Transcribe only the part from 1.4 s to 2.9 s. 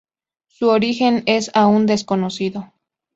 aun desconocido.